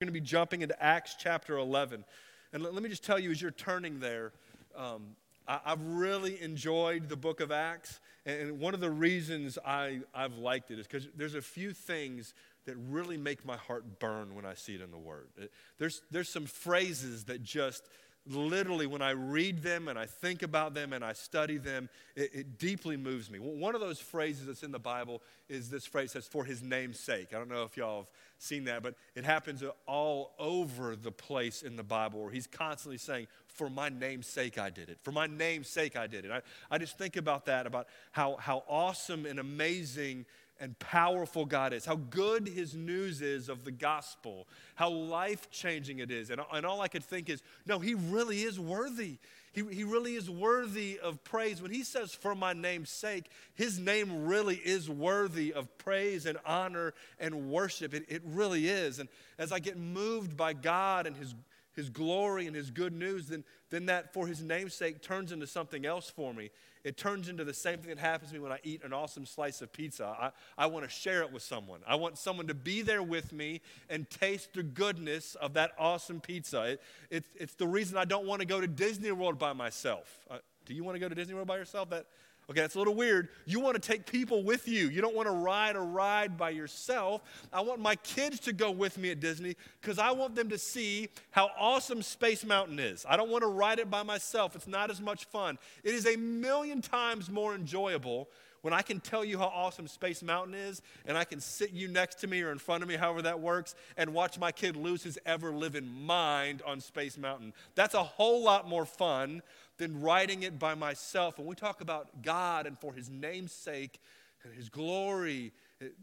[0.00, 2.06] We're going to be jumping into Acts chapter 11.
[2.54, 4.32] And let, let me just tell you, as you're turning there,
[4.74, 5.08] um,
[5.46, 8.00] I, have really enjoyed the book of Acts.
[8.24, 12.32] And one of the reasons I, I've liked it is because there's a few things
[12.64, 15.28] that really make my heart burn when I see it in the Word.
[15.76, 17.86] There's, there's some phrases that just
[18.26, 22.30] literally, when I read them and I think about them and I study them, it,
[22.34, 23.38] it, deeply moves me.
[23.38, 27.00] One of those phrases that's in the Bible is this phrase that's for his name's
[27.00, 27.28] sake.
[27.32, 28.08] I don't know if y'all have
[28.38, 32.98] seen that, but it happens all over the place in the Bible where he's constantly
[32.98, 34.98] saying, For my name's sake, I did it.
[35.02, 36.30] For my name's sake, I did it.
[36.30, 40.26] I, I just think about that, about how, how awesome and amazing
[40.60, 45.98] and powerful God is, how good His news is of the gospel, how life changing
[45.98, 46.30] it is.
[46.30, 49.18] And, and all I could think is, no, He really is worthy.
[49.52, 51.60] He, he really is worthy of praise.
[51.60, 56.38] When He says, for my name's sake, His name really is worthy of praise and
[56.44, 57.94] honor and worship.
[57.94, 58.98] It, it really is.
[58.98, 61.34] And as I get moved by God and His
[61.72, 65.86] his glory and his good news, then, then that for his namesake turns into something
[65.86, 66.50] else for me
[66.84, 69.26] it turns into the same thing that happens to me when I eat an awesome
[69.26, 70.06] slice of pizza.
[70.06, 71.80] I, I want to share it with someone.
[71.86, 76.20] I want someone to be there with me and taste the goodness of that awesome
[76.20, 76.62] pizza.
[76.62, 80.20] It, it it's the reason I don't want to go to Disney World by myself.
[80.30, 81.90] Uh, do you want to go to Disney World by yourself?
[81.90, 82.06] That,
[82.50, 83.28] Okay, that's a little weird.
[83.46, 84.88] You want to take people with you.
[84.88, 87.22] You don't want to ride a ride by yourself.
[87.52, 90.58] I want my kids to go with me at Disney because I want them to
[90.58, 93.06] see how awesome Space Mountain is.
[93.08, 94.56] I don't want to ride it by myself.
[94.56, 95.58] It's not as much fun.
[95.84, 98.28] It is a million times more enjoyable
[98.62, 101.88] when I can tell you how awesome Space Mountain is, and I can sit you
[101.88, 104.76] next to me or in front of me, however that works, and watch my kid
[104.76, 107.54] lose his ever living mind on Space Mountain.
[107.74, 109.40] That's a whole lot more fun
[109.80, 111.38] than writing it by myself.
[111.38, 113.98] When we talk about God and for His name's sake
[114.44, 115.52] and His glory,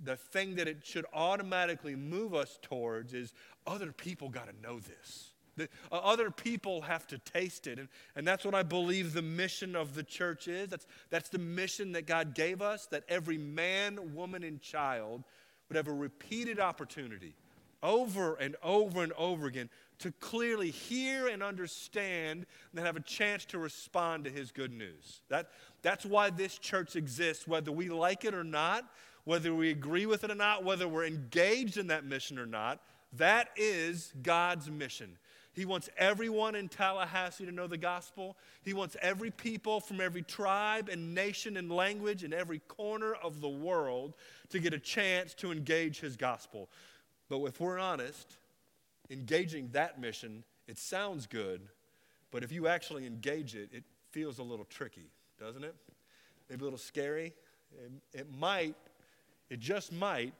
[0.03, 3.33] the thing that it should automatically move us towards is
[3.65, 5.31] other people got to know this.
[5.55, 7.79] The, uh, other people have to taste it.
[7.79, 10.69] And, and that's what I believe the mission of the church is.
[10.69, 15.23] That's, that's the mission that God gave us, that every man, woman, and child
[15.69, 17.35] would have a repeated opportunity
[17.83, 19.69] over and over and over again
[19.99, 25.21] to clearly hear and understand and have a chance to respond to his good news.
[25.29, 25.49] That,
[25.81, 28.85] that's why this church exists, whether we like it or not,
[29.23, 32.81] whether we agree with it or not, whether we're engaged in that mission or not.
[33.13, 35.17] That is God's mission.
[35.57, 38.37] He wants everyone in Tallahassee to know the gospel.
[38.61, 43.41] He wants every people from every tribe and nation and language in every corner of
[43.41, 44.13] the world
[44.49, 46.69] to get a chance to engage his gospel.
[47.27, 48.37] But if we're honest,
[49.09, 51.61] engaging that mission, it sounds good,
[52.31, 55.09] but if you actually engage it, it feels a little tricky,
[55.39, 55.75] doesn't it?
[56.49, 57.33] Maybe a little scary.
[57.71, 58.75] It, it might,
[59.49, 60.33] it just might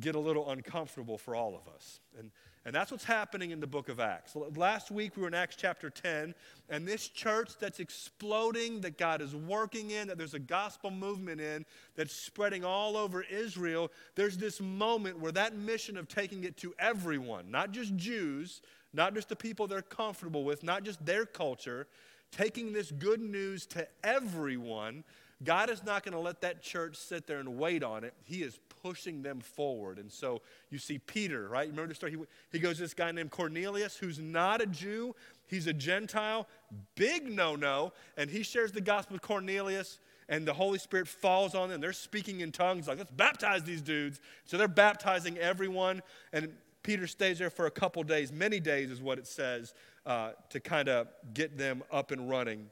[0.00, 2.00] get a little uncomfortable for all of us.
[2.18, 2.30] And
[2.64, 4.34] and that's what's happening in the book of Acts.
[4.56, 6.34] Last week we were in Acts chapter 10,
[6.70, 11.40] and this church that's exploding, that God is working in, that there's a gospel movement
[11.40, 16.56] in, that's spreading all over Israel, there's this moment where that mission of taking it
[16.58, 18.62] to everyone, not just Jews,
[18.94, 21.86] not just the people they're comfortable with, not just their culture,
[22.30, 25.04] taking this good news to everyone,
[25.42, 28.14] God is not going to let that church sit there and wait on it.
[28.24, 29.98] He is pushing them forward.
[29.98, 31.66] And so you see Peter, right?
[31.66, 32.12] Remember the story?
[32.12, 32.18] He,
[32.52, 36.46] he goes to this guy named Cornelius who's not a Jew, he's a Gentile,
[36.94, 37.94] big no no.
[38.18, 41.80] And he shares the gospel with Cornelius, and the Holy Spirit falls on them.
[41.80, 44.20] They're speaking in tongues, like, let's baptize these dudes.
[44.44, 46.02] So they're baptizing everyone.
[46.34, 46.52] And
[46.82, 49.72] Peter stays there for a couple days, many days is what it says,
[50.04, 52.68] uh, to kind of get them up and running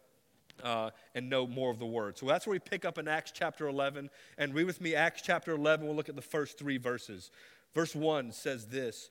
[0.62, 2.18] uh, and know more of the word.
[2.18, 4.10] So that's where we pick up in Acts chapter 11.
[4.38, 5.86] And read with me Acts chapter 11.
[5.86, 7.30] We'll look at the first three verses.
[7.74, 9.10] Verse 1 says this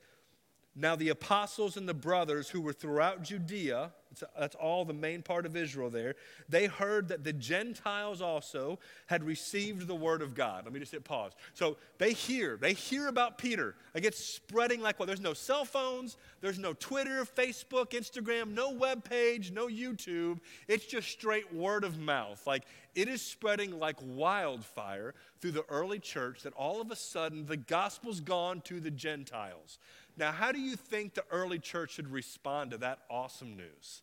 [0.74, 3.92] Now the apostles and the brothers who were throughout Judea,
[4.38, 6.14] that's all the main part of Israel there,
[6.48, 10.64] they heard that the Gentiles also had received the word of God.
[10.64, 11.32] Let me just hit pause.
[11.52, 13.74] So they hear, they hear about Peter.
[13.94, 18.70] Like it's spreading like well, there's no cell phones, there's no Twitter, Facebook, Instagram, no
[18.70, 20.40] web page, no YouTube.
[20.68, 22.46] It's just straight word of mouth.
[22.46, 22.64] Like
[22.94, 27.56] it is spreading like wildfire through the early church that all of a sudden the
[27.56, 29.78] gospel's gone to the Gentiles.
[30.16, 34.02] Now, how do you think the early church should respond to that awesome news?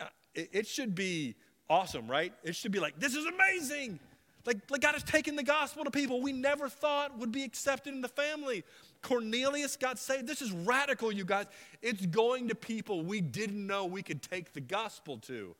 [0.00, 1.36] Uh, it, should be
[1.70, 2.32] awesome, right?
[2.42, 4.00] It should be like, this is amazing.
[4.44, 7.94] Like, like God has taken the gospel to people we never thought would be accepted
[7.94, 8.64] in the family.
[9.02, 10.26] Cornelius got saved.
[10.26, 11.46] This is radical, you guys.
[11.82, 15.54] It's going to people we didn't know we could take the gospel to.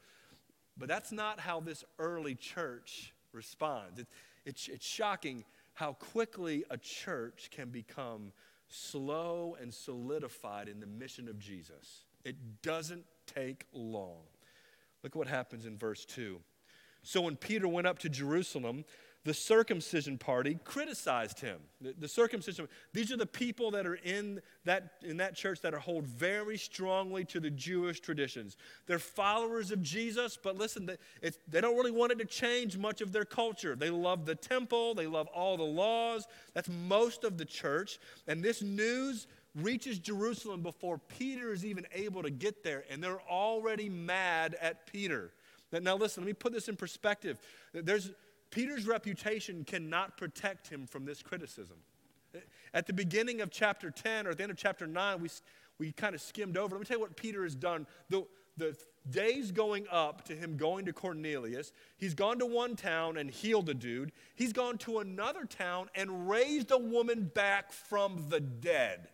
[0.76, 4.00] But that's not how this early church responds.
[4.00, 4.06] It,
[4.44, 5.44] it's shocking
[5.74, 8.32] how quickly a church can become
[8.68, 12.04] slow and solidified in the mission of Jesus.
[12.24, 14.22] It doesn't take long.
[15.02, 16.40] Look what happens in verse 2.
[17.02, 18.84] So when Peter went up to Jerusalem,
[19.24, 21.58] the circumcision party criticized him.
[21.80, 25.74] The, the, circumcision, these are the people that are in that, in that church that
[25.74, 28.56] are hold very strongly to the Jewish traditions.
[28.86, 33.00] They're followers of Jesus, but listen, they, they don't really want it to change much
[33.00, 33.74] of their culture.
[33.74, 36.26] They love the temple, they love all the laws.
[36.54, 37.98] That's most of the church.
[38.28, 43.20] And this news reaches Jerusalem before Peter is even able to get there, and they're
[43.22, 45.32] already mad at Peter.
[45.72, 47.38] Now, listen, let me put this in perspective.
[47.74, 48.10] There's
[48.50, 51.76] Peter's reputation cannot protect him from this criticism.
[52.74, 55.28] At the beginning of chapter 10 or at the end of chapter 9, we,
[55.78, 56.76] we kind of skimmed over.
[56.76, 57.86] Let me tell you what Peter has done.
[58.10, 58.76] The, the
[59.08, 63.68] days going up to him going to Cornelius, he's gone to one town and healed
[63.68, 64.12] a dude.
[64.34, 69.08] He's gone to another town and raised a woman back from the dead.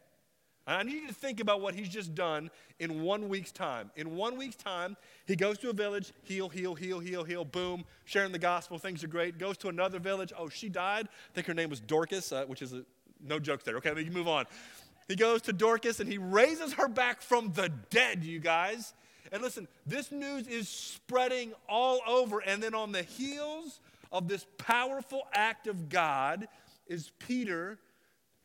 [0.67, 3.91] I need you to think about what he's just done in one week's time.
[3.97, 4.97] In one week's time,
[5.27, 9.05] he goes to a village, heal, heal, heal, heal, heal, boom, sharing the gospel, things
[9.05, 9.39] are great.
[9.39, 11.07] Goes to another village, oh, she died.
[11.07, 12.85] I think her name was Dorcas, uh, which is a,
[13.23, 13.77] no jokes there.
[13.77, 14.47] Okay, we can move on.
[15.09, 18.95] He goes to Dorcas and he raises her back from the dead, you guys.
[19.33, 22.41] And listen, this news is spreading all over.
[22.41, 23.81] And then on the heels
[24.13, 26.49] of this powerful act of God
[26.87, 27.79] is Peter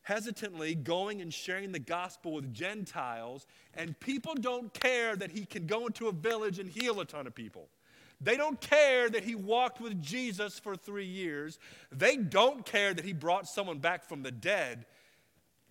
[0.10, 3.46] hesitantly going and sharing the gospel with Gentiles,
[3.76, 7.28] and people don't care that he can go into a village and heal a ton
[7.28, 7.70] of people.
[8.20, 11.60] They don't care that he walked with Jesus for three years.
[11.92, 14.88] They don't care that he brought someone back from the dead.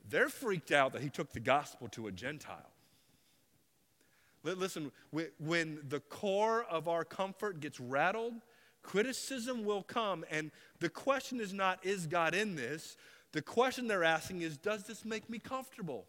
[0.08, 2.70] They're freaked out that he took the gospel to a Gentile.
[4.44, 4.92] Listen,
[5.40, 8.34] when the core of our comfort gets rattled,
[8.82, 10.24] criticism will come.
[10.30, 12.96] And the question is not, is God in this?
[13.32, 16.06] The question they're asking is Does this make me comfortable?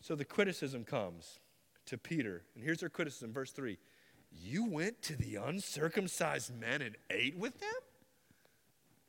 [0.00, 1.40] So the criticism comes
[1.86, 2.42] to Peter.
[2.54, 3.78] And here's their criticism, verse 3
[4.32, 7.70] You went to the uncircumcised men and ate with them?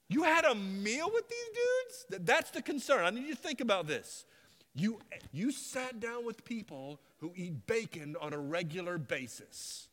[0.08, 2.26] You had a meal with these dudes?
[2.26, 3.06] That's the concern.
[3.06, 4.26] I need you to think about this.
[4.74, 5.00] You,
[5.32, 9.88] you sat down with people who eat bacon on a regular basis.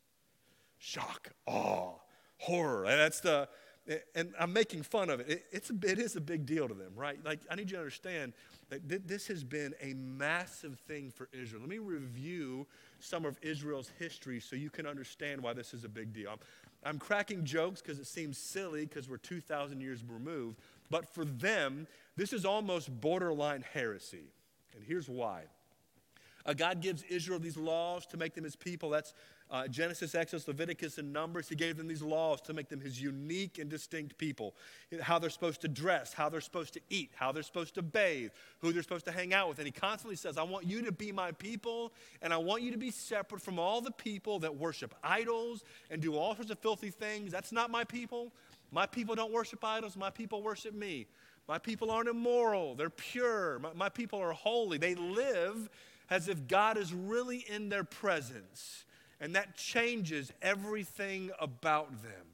[0.79, 1.95] Shock, awe,
[2.39, 2.85] horror.
[2.87, 3.49] That's the,
[4.15, 5.29] and I'm making fun of it.
[5.29, 5.45] it.
[5.53, 7.19] It's a, it is a big deal to them, right?
[7.25, 8.33] Like, I need you to understand
[8.71, 11.61] that th- this has been a massive thing for Israel.
[11.61, 12.67] Let me review
[13.01, 16.31] some of Israel's history so you can understand why this is a big deal.
[16.31, 16.39] I'm,
[16.85, 20.59] I'm cracking jokes because it seems silly because we're 2,000 years removed,
[20.91, 21.87] but for them,
[22.17, 24.33] this is almost borderline heresy.
[24.75, 25.43] And here's why.
[26.45, 28.91] Uh, God gives Israel these laws to make them his people.
[28.91, 29.13] That's
[29.51, 31.49] uh, Genesis, Exodus, Leviticus, and Numbers.
[31.49, 34.55] He gave them these laws to make them his unique and distinct people.
[35.01, 38.31] How they're supposed to dress, how they're supposed to eat, how they're supposed to bathe,
[38.61, 39.59] who they're supposed to hang out with.
[39.59, 42.73] And he constantly says, I want you to be my people, and I want you
[42.73, 46.59] to be separate from all the people that worship idols and do all sorts of
[46.59, 47.31] filthy things.
[47.31, 48.33] That's not my people.
[48.73, 51.07] My people don't worship idols, my people worship me.
[51.49, 53.61] My people aren't immoral, they're pure.
[53.61, 54.79] My, my people are holy.
[54.79, 55.71] They live
[56.11, 58.85] as if God is really in their presence.
[59.21, 62.27] And that changes everything about them.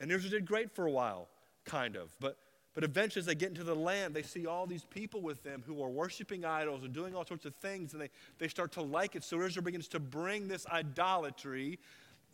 [0.00, 1.28] And Israel did great for a while,
[1.64, 2.14] kind of.
[2.20, 2.36] But,
[2.74, 5.62] but eventually, as they get into the land, they see all these people with them
[5.66, 8.82] who are worshiping idols and doing all sorts of things, and they, they start to
[8.82, 9.24] like it.
[9.24, 11.78] So Israel begins to bring this idolatry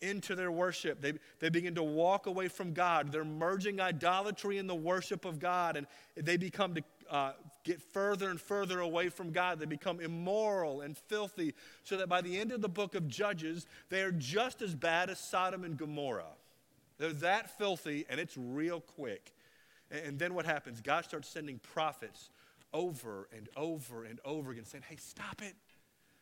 [0.02, 1.00] into their worship.
[1.00, 3.12] They, they begin to walk away from God.
[3.12, 6.75] They're merging idolatry in the worship of God, and they become
[7.11, 7.33] uh,
[7.64, 9.59] get further and further away from God.
[9.59, 13.67] They become immoral and filthy, so that by the end of the book of Judges,
[13.88, 16.25] they are just as bad as Sodom and Gomorrah.
[16.99, 19.33] They're that filthy, and it's real quick.
[19.90, 20.81] And, then what happens?
[20.81, 22.31] God starts sending prophets
[22.73, 25.55] over and over and over again, saying, Hey, stop it.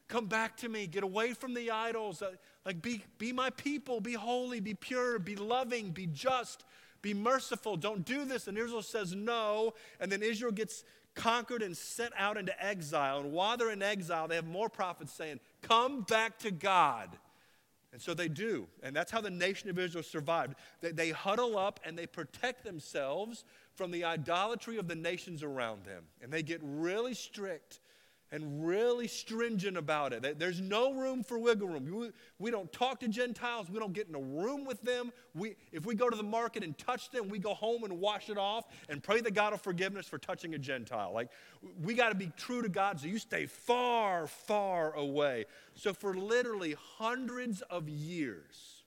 [0.08, 0.86] Come back to me.
[0.86, 2.22] Get away from the idols.
[2.22, 2.30] Uh,
[2.64, 4.00] like, be, be my people.
[4.00, 4.58] Be holy.
[4.60, 5.18] Be pure.
[5.18, 5.90] Be loving.
[5.90, 6.64] Be just.
[7.02, 7.76] Be merciful.
[7.76, 8.48] Don't do this.
[8.48, 9.74] And Israel says no.
[10.00, 13.20] And then Israel gets conquered and sent out into exile.
[13.20, 17.10] And while they're in exile, they have more prophets saying, Come back to God.
[17.92, 18.66] And so they do.
[18.82, 20.54] And that's how the nation of Israel survived.
[20.80, 25.84] They, they huddle up and they protect themselves from the idolatry of the nations around
[25.84, 26.04] them.
[26.20, 27.80] And they get really strict
[28.30, 30.38] and really stringent about it.
[30.38, 32.12] There's no room for wiggle room.
[32.38, 33.70] We, don't talk to Gentiles.
[33.70, 35.12] We don't get in a room with them.
[35.34, 38.28] We, if we go to the market and touch them, we go home and wash
[38.28, 41.12] it off and pray the God of forgiveness for touching a Gentile.
[41.12, 41.30] Like,
[41.82, 45.46] we got to be true to God, so you stay far, far away.
[45.74, 48.82] So, for literally hundreds of years,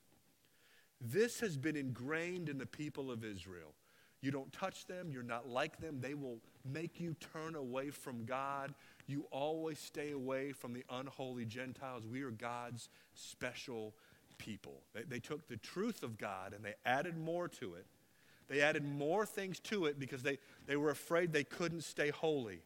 [1.00, 3.74] this has been ingrained in the people of Israel.
[4.22, 5.10] You don't touch them.
[5.12, 6.00] You're not like them.
[6.00, 8.76] They will make you turn away from God.
[9.08, 12.06] You always stay away from the unholy Gentiles.
[12.06, 13.94] We are God's special
[14.38, 14.82] people.
[14.94, 17.86] They, they took the truth of God and they added more to it.
[18.48, 22.60] They added more things to it because they, they were afraid they couldn't stay holy.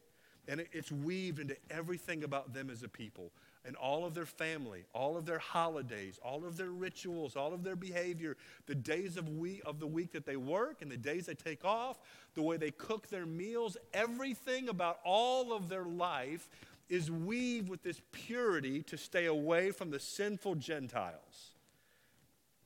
[0.48, 3.32] And it, it's weaved into everything about them as a people
[3.65, 7.63] and all of their family, all of their holidays, all of their rituals, all of
[7.63, 11.25] their behavior, the days of, week, of the week that they work and the days
[11.25, 12.00] they take off,
[12.36, 16.48] the way they cook their meals, everything about all of their life
[16.89, 21.53] is weaved with this purity to stay away from the sinful Gentiles.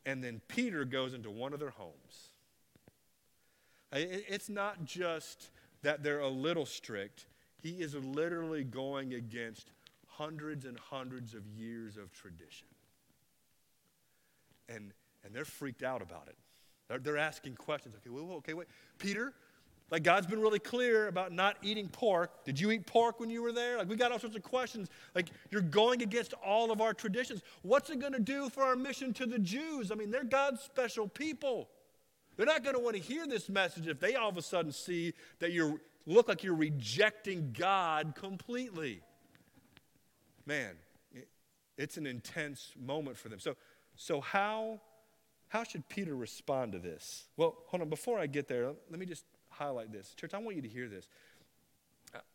[0.06, 2.32] And then Peter goes into one of their homes.
[3.92, 5.50] It's not just
[5.82, 7.26] that they're a little strict,
[7.62, 9.72] he is literally going against
[10.20, 12.68] hundreds and hundreds of years of tradition.
[14.68, 14.92] And,
[15.24, 16.36] and they're freaked out about it.
[16.88, 17.96] They're, they're asking questions.
[17.96, 18.68] Okay, wait, okay, wait.
[18.98, 19.34] Peter,
[19.90, 22.44] like God's been really clear about not eating pork.
[22.44, 23.78] Did you eat pork when you were there?
[23.78, 24.90] Like we got all sorts of questions.
[25.16, 27.42] Like you're going against all of our traditions.
[27.62, 29.90] What's it going to do for our mission to the Jews?
[29.92, 31.70] I mean, they're God's special people.
[32.36, 34.72] They're not going to want to hear this message if they all of a sudden
[34.72, 39.02] see that you look like you're rejecting God completely
[40.50, 40.76] man,
[41.78, 43.40] it's an intense moment for them.
[43.40, 43.56] So,
[43.96, 44.82] so how,
[45.48, 47.26] how should Peter respond to this?
[47.38, 50.16] Well, hold on, before I get there, let me just highlight this.
[50.16, 51.08] Church, I want you to hear this.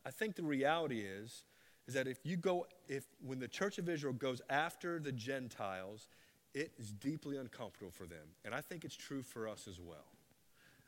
[0.07, 1.43] I think the reality is,
[1.89, 6.09] is that if you go, if when the church of Israel goes after the Gentiles,
[6.55, 8.27] it is deeply uncomfortable for them.
[8.45, 10.07] And I think it's true for us as well.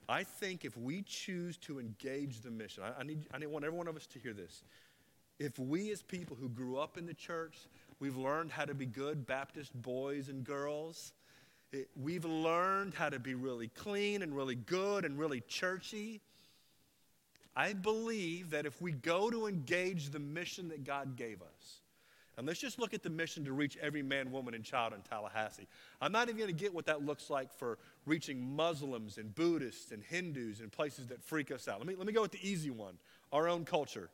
[0.08, 3.64] I think if we choose to engage the mission, I, I need, I need, want
[3.64, 4.62] every one of us to hear this.
[5.38, 7.56] If we, as people who grew up in the church,
[8.00, 11.12] we've learned how to be good Baptist boys and girls,
[11.72, 16.20] it, we've learned how to be really clean and really good and really churchy.
[17.54, 21.80] I believe that if we go to engage the mission that God gave us,
[22.38, 25.00] and let's just look at the mission to reach every man, woman, and child in
[25.00, 25.66] Tallahassee.
[26.02, 29.90] I'm not even going to get what that looks like for reaching Muslims and Buddhists
[29.90, 31.78] and Hindus and places that freak us out.
[31.78, 32.98] Let me, let me go with the easy one
[33.32, 34.10] our own culture.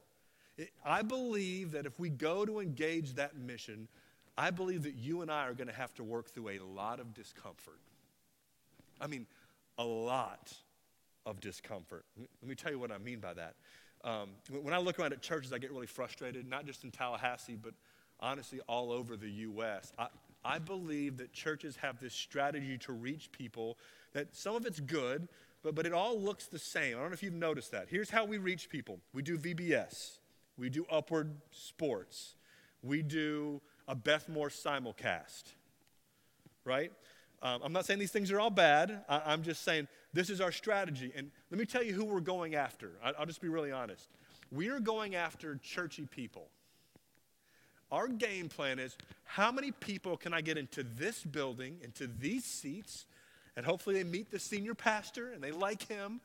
[0.85, 3.89] I believe that if we go to engage that mission,
[4.37, 7.01] I believe that you and I are going to have to work through a lot
[7.01, 7.81] of discomfort.
[9.01, 9.27] I mean,
[9.79, 10.53] a lot
[11.27, 12.05] of discomfort.
[12.19, 13.55] Let me tell you what I mean by that.
[14.05, 17.57] Um, when I look around at churches, I get really frustrated, not just in Tallahassee,
[17.61, 17.75] but
[18.21, 19.93] honestly all over the U.S.
[19.99, 20.09] I,
[20.45, 23.79] I believe that churches have this strategy to reach people
[24.13, 25.29] that some of it's good,
[25.63, 26.97] but, but it all looks the same.
[26.97, 27.87] I don't know if you've noticed that.
[27.89, 30.19] Here's how we reach people we do VBS.
[30.57, 32.35] We do Upward Sports.
[32.83, 35.45] We do a Beth Moore simulcast,
[36.65, 36.93] right?
[37.43, 39.05] Um, I'm not saying these things are all bad.
[39.09, 41.13] I, am just saying this is our strategy.
[41.17, 42.93] And let me tell you who we're going after.
[43.05, 44.09] I, I'll just be really honest.
[44.53, 46.49] We are going after churchy people.
[47.91, 52.45] Our game plan is how many people can I get into this building, into these
[52.45, 53.07] seats,
[53.57, 56.21] and hopefully they meet the senior pastor and they like him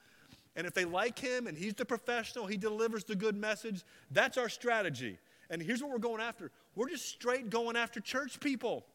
[0.58, 4.38] and if they like him and he's the professional, he delivers the good message, that's
[4.38, 5.20] our strategy.
[5.52, 8.86] And here's what we're going after we're just straight going after church people.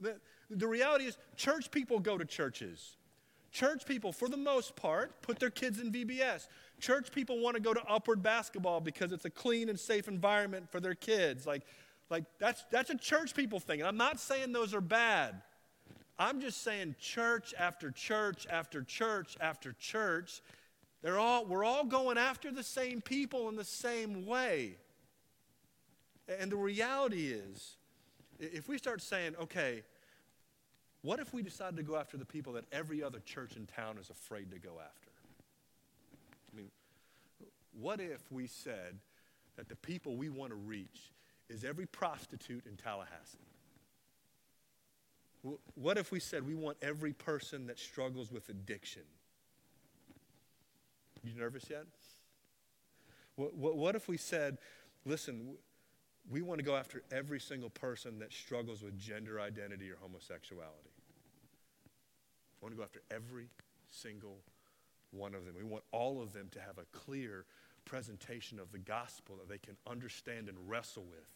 [0.00, 0.16] The,
[0.50, 2.96] the reality is, church people go to churches.
[3.52, 6.48] Church people, for the most part, put their kids in VBS.
[6.80, 10.70] Church people want to go to upward basketball because it's a clean and safe environment
[10.70, 11.46] for their kids.
[11.46, 11.62] Like,
[12.10, 13.80] like that's, that's a church people thing.
[13.80, 15.40] And I'm not saying those are bad.
[16.18, 20.42] I'm just saying church after church after church after church
[21.06, 24.74] they're all, we're all going after the same people in the same way.
[26.40, 27.76] And the reality is,
[28.40, 29.84] if we start saying, okay,
[31.02, 33.98] what if we decided to go after the people that every other church in town
[34.00, 35.10] is afraid to go after?
[36.52, 36.70] I mean,
[37.80, 38.98] what if we said
[39.54, 41.12] that the people we want to reach
[41.48, 43.38] is every prostitute in Tallahassee?
[45.76, 49.02] What if we said we want every person that struggles with addiction
[51.28, 51.84] you nervous yet?
[53.36, 54.58] What, what, what if we said,
[55.04, 55.56] listen,
[56.30, 60.90] we want to go after every single person that struggles with gender identity or homosexuality?
[62.60, 63.48] We want to go after every
[63.90, 64.38] single
[65.10, 65.54] one of them.
[65.56, 67.44] We want all of them to have a clear
[67.84, 71.28] presentation of the gospel that they can understand and wrestle with.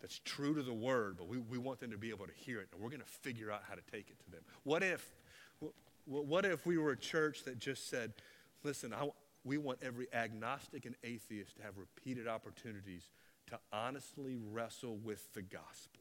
[0.00, 2.60] That's true to the word, but we, we want them to be able to hear
[2.60, 4.42] it, and we're going to figure out how to take it to them.
[4.62, 5.14] What if,
[6.04, 8.12] what if we were a church that just said,
[8.64, 9.08] Listen, I,
[9.44, 13.10] we want every agnostic and atheist to have repeated opportunities
[13.48, 16.00] to honestly wrestle with the gospel.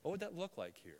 [0.00, 0.94] What would that look like here?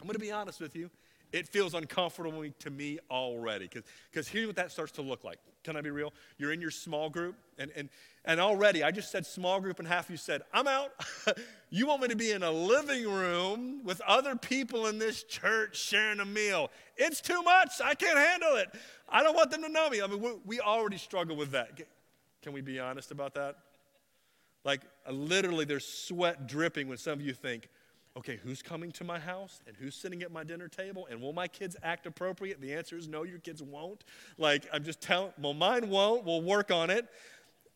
[0.00, 0.90] I'm going to be honest with you.
[1.32, 5.38] It feels uncomfortable to me already because here's what that starts to look like.
[5.62, 6.14] Can I be real?
[6.38, 7.90] You're in your small group, and, and,
[8.24, 10.92] and already I just said small group, and half of you said, I'm out.
[11.70, 15.76] you want me to be in a living room with other people in this church
[15.76, 16.70] sharing a meal.
[16.96, 17.72] It's too much.
[17.84, 18.68] I can't handle it.
[19.08, 20.00] I don't want them to know me.
[20.00, 21.78] I mean, we, we already struggle with that.
[22.42, 23.56] Can we be honest about that?
[24.64, 27.68] Like, literally, there's sweat dripping when some of you think,
[28.18, 31.32] okay, who's coming to my house and who's sitting at my dinner table and will
[31.32, 32.60] my kids act appropriate?
[32.60, 34.04] The answer is no, your kids won't.
[34.36, 36.24] Like, I'm just telling, well, mine won't.
[36.24, 37.06] We'll work on it.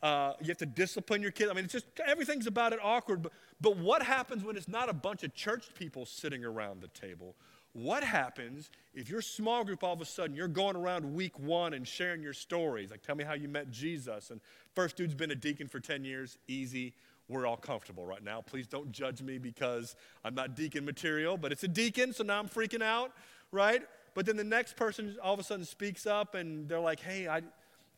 [0.03, 1.49] Uh, you have to discipline your kids.
[1.49, 3.23] I mean, it's just everything's about it awkward.
[3.23, 6.89] But, but what happens when it's not a bunch of church people sitting around the
[6.89, 7.37] table?
[7.73, 11.73] What happens if your small group all of a sudden you're going around week one
[11.73, 12.91] and sharing your stories?
[12.91, 14.31] Like, tell me how you met Jesus.
[14.31, 14.41] And
[14.75, 16.95] first dude's been a deacon for 10 years, easy
[17.29, 18.41] we're all comfortable right now.
[18.41, 22.39] Please don't judge me because I'm not deacon material, but it's a deacon, so now
[22.39, 23.13] I'm freaking out,
[23.51, 23.83] right?
[24.15, 27.29] But then the next person all of a sudden speaks up and they're like, hey,
[27.29, 27.41] I,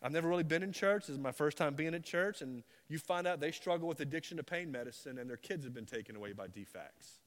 [0.02, 1.06] I've never really been in church.
[1.06, 2.42] This is my first time being at church.
[2.42, 5.74] And you find out they struggle with addiction to pain medicine and their kids have
[5.74, 7.18] been taken away by DFACs.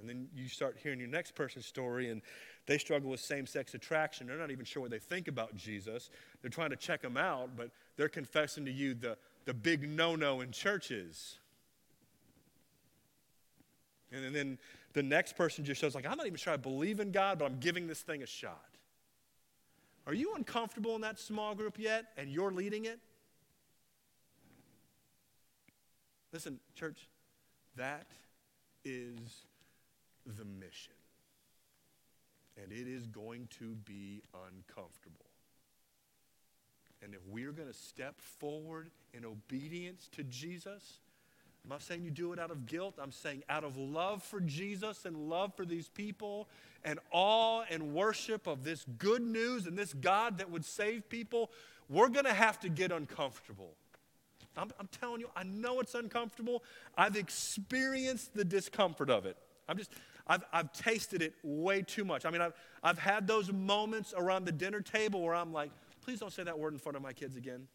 [0.00, 2.22] And then you start hearing your next person's story, and
[2.66, 4.26] they struggle with same sex attraction.
[4.26, 6.10] They're not even sure what they think about Jesus.
[6.40, 9.18] They're trying to check him out, but they're confessing to you the,
[9.50, 11.36] the big no no in churches.
[14.12, 14.58] And then
[14.92, 17.46] the next person just shows, like, I'm not even sure I believe in God, but
[17.46, 18.76] I'm giving this thing a shot.
[20.06, 23.00] Are you uncomfortable in that small group yet and you're leading it?
[26.32, 27.08] Listen, church,
[27.74, 28.06] that
[28.84, 29.18] is
[30.26, 30.92] the mission.
[32.62, 35.29] And it is going to be uncomfortable.
[37.02, 41.00] And if we're going to step forward in obedience to Jesus,
[41.64, 42.94] I'm not saying you do it out of guilt.
[43.00, 46.48] I'm saying out of love for Jesus and love for these people
[46.84, 51.50] and awe and worship of this good news and this God that would save people,
[51.88, 53.74] we're going to have to get uncomfortable.
[54.56, 56.64] I'm, I'm, telling you, I know it's uncomfortable.
[56.96, 59.36] I've experienced the discomfort of it.
[59.68, 59.92] I'm just,
[60.26, 62.24] I've, I've tasted it way too much.
[62.24, 65.70] I mean, I've, I've had those moments around the dinner table where I'm like,
[66.02, 67.68] Please don't say that word in front of my kids again.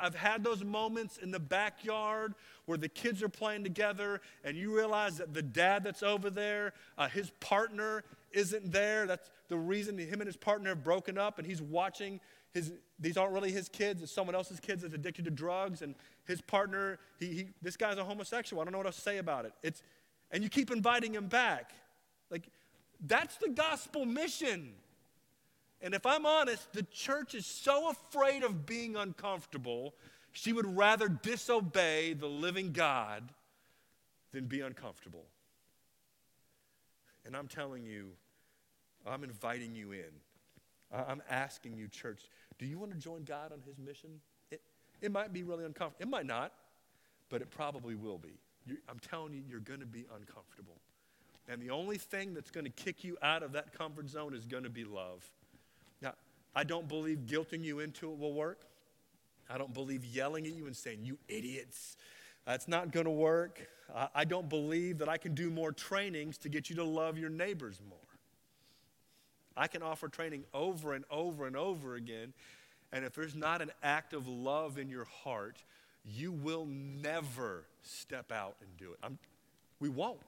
[0.00, 2.34] I've had those moments in the backyard
[2.66, 6.72] where the kids are playing together and you realize that the dad that's over there,
[6.96, 9.06] uh, his partner isn't there.
[9.06, 12.20] That's the reason him and his partner have broken up and he's watching
[12.52, 15.96] his, these aren't really his kids, it's someone else's kids that's addicted to drugs and
[16.24, 18.60] his partner, he, he, this guy's a homosexual.
[18.60, 19.52] I don't know what else to say about it.
[19.62, 19.82] It's,
[20.30, 21.72] and you keep inviting him back.
[22.30, 22.48] Like,
[23.04, 24.72] that's the gospel mission.
[25.84, 29.94] And if I'm honest, the church is so afraid of being uncomfortable,
[30.32, 33.22] she would rather disobey the living God
[34.32, 35.26] than be uncomfortable.
[37.26, 38.12] And I'm telling you,
[39.06, 40.10] I'm inviting you in.
[40.90, 42.22] I'm asking you, church,
[42.58, 44.08] do you want to join God on his mission?
[44.50, 44.62] It,
[45.02, 46.08] it might be really uncomfortable.
[46.08, 46.52] It might not,
[47.28, 48.38] but it probably will be.
[48.64, 50.76] You're, I'm telling you, you're going to be uncomfortable.
[51.46, 54.46] And the only thing that's going to kick you out of that comfort zone is
[54.46, 55.22] going to be love.
[56.54, 58.62] I don't believe guilting you into it will work.
[59.48, 61.96] I don't believe yelling at you and saying, you idiots.
[62.46, 63.60] That's not going to work.
[64.14, 67.30] I don't believe that I can do more trainings to get you to love your
[67.30, 67.98] neighbors more.
[69.56, 72.32] I can offer training over and over and over again.
[72.92, 75.62] And if there's not an act of love in your heart,
[76.04, 78.98] you will never step out and do it.
[79.02, 79.18] I'm,
[79.80, 80.18] we won't.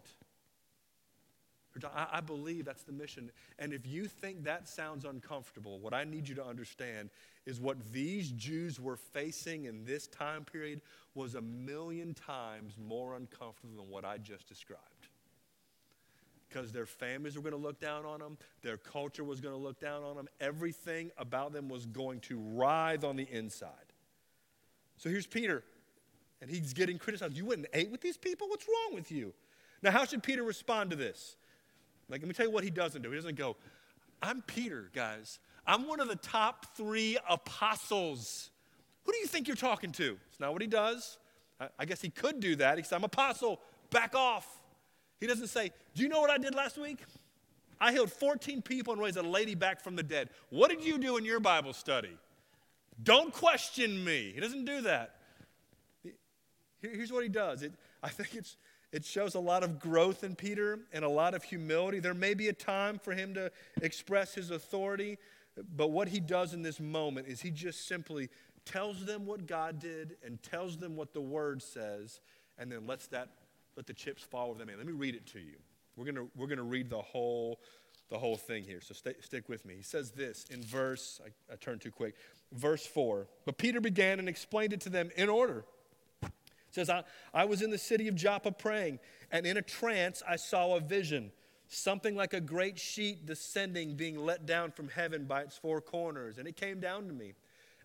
[1.85, 3.31] I, believe that's the mission.
[3.59, 7.11] And if you think that sounds uncomfortable, what I need you to understand
[7.45, 10.81] is what these Jews were facing in this time period
[11.15, 14.83] was a million times more uncomfortable than what I just described.
[16.49, 19.61] Because their families were going to look down on them, their culture was going to
[19.61, 23.71] look down on them, everything about them was going to writhe on the inside.
[24.97, 25.63] So here's Peter,
[26.41, 27.37] and he's getting criticized.
[27.37, 28.49] You went and ate with these people?
[28.49, 29.35] What's wrong with you?
[29.83, 31.37] Now, how should Peter respond to this?
[32.09, 33.11] Like, let me tell you what he doesn't do.
[33.11, 33.57] He doesn't go,
[34.23, 35.39] I'm Peter, guys.
[35.67, 38.51] I'm one of the top three apostles.
[39.05, 40.17] Who do you think you're talking to?
[40.31, 41.19] It's not what he does.
[41.61, 42.79] I, I guess he could do that.
[42.79, 44.47] He says, I'm apostle, back off.
[45.21, 47.01] He doesn't say, Do you know what I did last week?
[47.81, 50.31] I healed 14 people and raised a lady back from the dead.
[50.51, 52.17] What did you do in your Bible study?
[53.03, 54.33] Don't question me.
[54.35, 55.17] He doesn't do that.
[56.81, 57.63] Here's what he does.
[57.63, 58.57] It, I think it's,
[58.97, 62.01] it shows a lot of growth in Peter and a lot of humility.
[62.01, 65.19] There may be a time for him to express his authority,
[65.77, 68.31] but what he does in this moment is he just simply
[68.65, 72.21] tells them what God did and tells them what the word says,
[72.57, 73.29] and then lets that
[73.77, 74.75] let the chips fall where they may.
[74.75, 75.57] Let me read it to you.
[75.95, 77.61] We're to we're to read the whole
[78.09, 78.81] the whole thing here.
[78.81, 79.75] So stay, stick with me.
[79.75, 82.15] He says this in verse, I, I turned too quick,
[82.51, 83.27] verse 4.
[83.45, 85.67] But Peter began and explained it to them in order.
[86.77, 88.99] Says, I, I was in the city of Joppa praying,
[89.33, 91.33] and in a trance I saw a vision,
[91.69, 96.37] something like a great sheet descending, being let down from heaven by its four corners.
[96.37, 97.33] And it came down to me.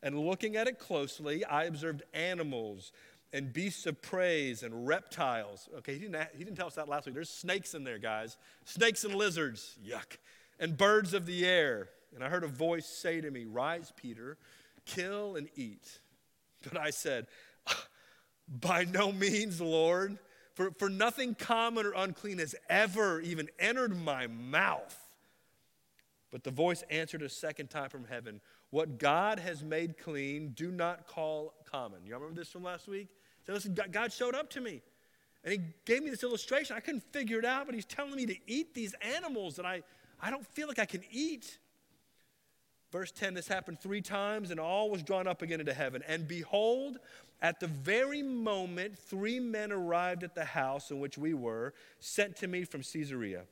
[0.04, 2.92] And looking at it closely, I observed animals
[3.32, 5.70] and beasts of prey and reptiles.
[5.78, 7.16] Okay, he didn't, he didn't tell us that last week.
[7.16, 8.36] There's snakes in there, guys.
[8.66, 10.18] Snakes and lizards, yuck.
[10.60, 11.88] And birds of the air.
[12.14, 14.38] And I heard a voice say to me, Rise, Peter,
[14.86, 16.00] kill and eat.
[16.62, 17.28] But I said,
[18.60, 20.18] By no means, Lord,
[20.54, 24.98] for, for nothing common or unclean has ever even entered my mouth.
[26.32, 30.72] But the voice answered a second time from heaven, What God has made clean, do
[30.72, 32.06] not call common.
[32.06, 33.08] You remember this from last week?
[33.46, 34.82] So listen, God showed up to me.
[35.44, 36.76] And he gave me this illustration.
[36.76, 39.82] I couldn't figure it out, but he's telling me to eat these animals that I,
[40.22, 41.58] I don't feel like I can eat.
[42.92, 46.04] Verse 10 this happened three times, and all was drawn up again into heaven.
[46.08, 47.00] And behold,
[47.42, 52.36] at the very moment, three men arrived at the house in which we were, sent
[52.38, 53.44] to me from Caesarea.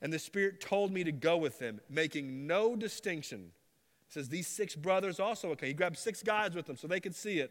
[0.00, 3.50] And the Spirit told me to go with them, making no distinction.
[4.08, 7.00] It says, These six brothers also, okay, he grabbed six guys with him so they
[7.00, 7.50] could see it.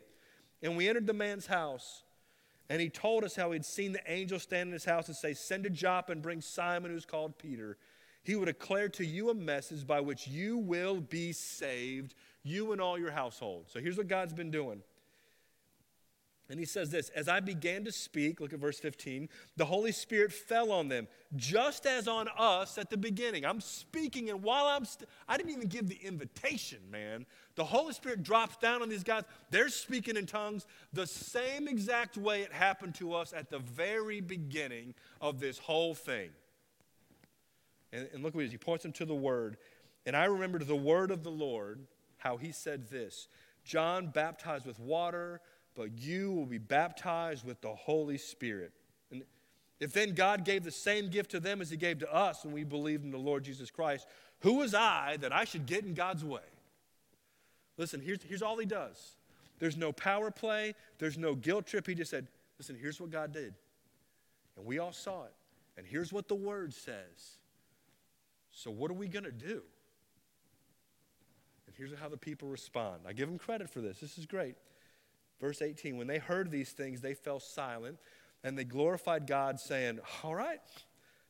[0.64, 2.04] And we entered the man's house,
[2.70, 5.34] and he told us how he'd seen the angel stand in his house and say,
[5.34, 7.78] Send to Joppa and bring Simon, who's called Peter.
[8.24, 12.82] He will declare to you a message by which you will be saved, you and
[12.82, 13.66] all your household.
[13.68, 14.82] So here's what God's been doing.
[16.50, 19.92] And he says this As I began to speak, look at verse 15, the Holy
[19.92, 23.46] Spirit fell on them, just as on us at the beginning.
[23.46, 27.26] I'm speaking, and while I'm, st- I didn't even give the invitation, man.
[27.56, 29.24] The Holy Spirit drops down on these guys.
[29.50, 34.22] They're speaking in tongues the same exact way it happened to us at the very
[34.22, 36.30] beginning of this whole thing.
[37.92, 39.58] And, and look what he, he points them to the word.
[40.06, 41.86] And I remembered the word of the Lord,
[42.20, 43.28] how he said this
[43.66, 45.42] John baptized with water
[45.78, 48.72] but you will be baptized with the Holy Spirit.
[49.12, 49.22] And
[49.80, 52.54] if then God gave the same gift to them as He gave to us when
[52.54, 54.08] we believed in the Lord Jesus Christ,
[54.40, 56.42] who was I that I should get in God's way?
[57.78, 59.16] Listen, here's, here's all He does
[59.60, 61.88] there's no power play, there's no guilt trip.
[61.88, 63.54] He just said, Listen, here's what God did.
[64.56, 65.34] And we all saw it.
[65.78, 67.38] And here's what the Word says.
[68.50, 69.62] So, what are we going to do?
[71.68, 73.02] And here's how the people respond.
[73.08, 74.00] I give them credit for this.
[74.00, 74.56] This is great.
[75.40, 77.98] Verse 18 When they heard these things, they fell silent
[78.44, 80.60] and they glorified God, saying, All right.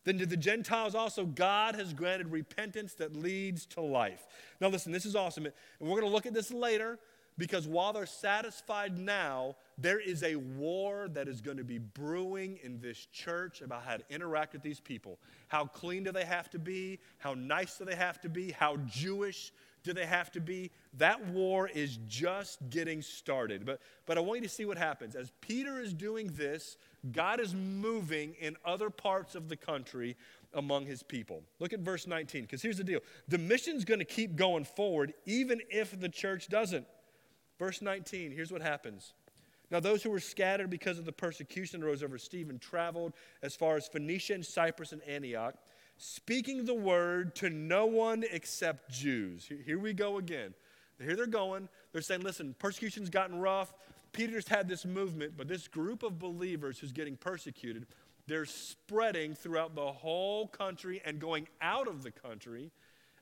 [0.03, 4.25] Then to the Gentiles also, God has granted repentance that leads to life.
[4.61, 5.45] Now, listen, this is awesome.
[5.45, 6.97] And we're going to look at this later
[7.37, 12.57] because while they're satisfied now, there is a war that is going to be brewing
[12.63, 15.19] in this church about how to interact with these people.
[15.49, 16.99] How clean do they have to be?
[17.19, 18.51] How nice do they have to be?
[18.51, 19.51] How Jewish
[19.83, 20.71] do they have to be?
[20.97, 23.65] That war is just getting started.
[23.65, 25.15] But, but I want you to see what happens.
[25.15, 26.77] As Peter is doing this,
[27.11, 30.15] God is moving in other parts of the country
[30.53, 31.43] among his people.
[31.59, 35.13] Look at verse 19, because here's the deal the mission's going to keep going forward
[35.25, 36.85] even if the church doesn't.
[37.59, 39.13] Verse 19, here's what happens.
[39.69, 43.55] Now, those who were scattered because of the persecution that rose over Stephen traveled as
[43.55, 45.55] far as Phoenicia and Cyprus and Antioch
[45.97, 49.49] speaking the word to no one except Jews.
[49.65, 50.53] Here we go again.
[50.99, 51.69] Here they're going.
[51.91, 53.73] They're saying, listen, persecution's gotten rough.
[54.13, 57.85] Peter's had this movement, but this group of believers who's getting persecuted,
[58.25, 62.71] they're spreading throughout the whole country and going out of the country.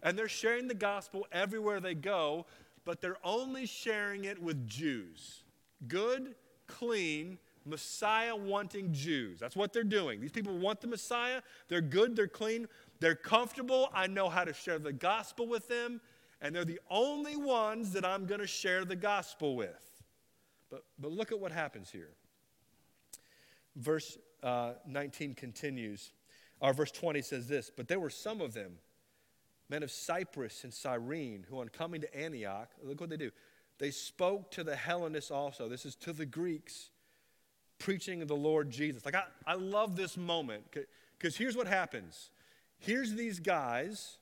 [0.03, 2.45] And they're sharing the gospel everywhere they go,
[2.85, 5.43] but they're only sharing it with Jews.
[5.87, 6.35] Good,
[6.67, 9.39] clean, Messiah wanting Jews.
[9.39, 10.21] That's what they're doing.
[10.21, 11.41] These people want the Messiah.
[11.67, 12.67] They're good, they're clean,
[12.99, 13.89] they're comfortable.
[13.93, 15.99] I know how to share the gospel with them,
[16.41, 20.03] and they're the only ones that I'm going to share the gospel with.
[20.69, 22.11] But, but look at what happens here.
[23.75, 26.11] Verse uh, 19 continues.
[26.61, 28.73] Our verse 20 says this But there were some of them,
[29.69, 33.31] men of Cyprus and Cyrene, who on coming to Antioch, look what they do.
[33.77, 35.67] They spoke to the Hellenists also.
[35.67, 36.91] This is to the Greeks
[37.79, 39.05] preaching of the Lord Jesus.
[39.05, 40.63] Like, I, I love this moment
[41.17, 42.29] because here's what happens.
[42.79, 44.17] Here's these guys,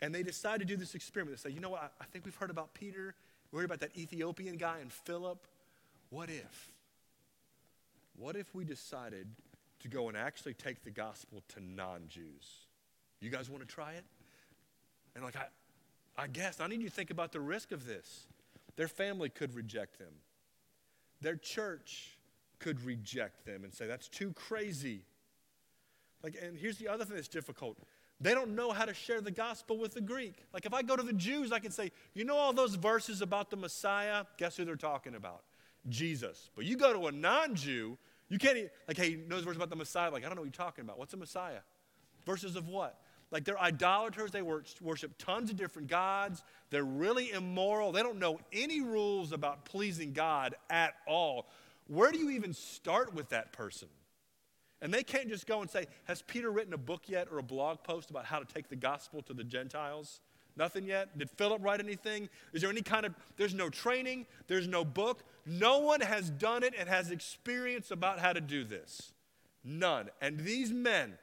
[0.00, 1.36] and they decide to do this experiment.
[1.36, 3.14] They say, you know what, I, I think we've heard about Peter,
[3.52, 5.46] we heard about that Ethiopian guy and Philip.
[6.10, 6.72] What if?
[8.16, 9.26] What if we decided
[9.80, 12.66] to go and actually take the gospel to non Jews?
[13.20, 14.04] You guys want to try it?
[15.14, 15.46] And like, I,
[16.16, 18.26] I guess, I need you to think about the risk of this.
[18.76, 20.12] Their family could reject them.
[21.20, 22.15] Their church
[22.58, 25.02] could reject them and say, that's too crazy.
[26.22, 27.78] Like, and here's the other thing that's difficult.
[28.20, 30.36] They don't know how to share the gospel with the Greek.
[30.52, 33.20] Like if I go to the Jews, I can say, you know all those verses
[33.20, 34.24] about the Messiah?
[34.38, 35.42] Guess who they're talking about?
[35.88, 36.50] Jesus.
[36.56, 39.76] But you go to a non-Jew, you can't even, like, hey, knows verses about the
[39.76, 40.10] Messiah.
[40.10, 40.98] Like, I don't know what you're talking about.
[40.98, 41.60] What's a Messiah?
[42.24, 42.98] Verses of what?
[43.30, 44.30] Like they're idolaters.
[44.30, 46.42] They worship tons of different gods.
[46.70, 47.92] They're really immoral.
[47.92, 51.46] They don't know any rules about pleasing God at all.
[51.88, 53.88] Where do you even start with that person?
[54.82, 57.42] And they can't just go and say, Has Peter written a book yet or a
[57.42, 60.20] blog post about how to take the gospel to the Gentiles?
[60.56, 61.16] Nothing yet?
[61.18, 62.28] Did Philip write anything?
[62.52, 65.22] Is there any kind of, there's no training, there's no book.
[65.44, 69.12] No one has done it and has experience about how to do this.
[69.62, 70.08] None.
[70.20, 71.18] And these men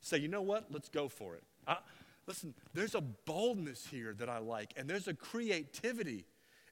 [0.00, 0.66] say, you know what?
[0.70, 1.42] Let's go for it.
[1.66, 1.78] I,
[2.26, 6.24] listen, there's a boldness here that I like, and there's a creativity